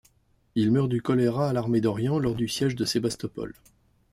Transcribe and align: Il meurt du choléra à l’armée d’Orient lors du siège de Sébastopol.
Il 0.55 0.71
meurt 0.71 0.89
du 0.89 0.99
choléra 0.99 1.47
à 1.47 1.53
l’armée 1.53 1.79
d’Orient 1.79 2.17
lors 2.17 2.33
du 2.33 2.47
siège 2.47 2.73
de 2.75 2.85
Sébastopol. 2.85 3.53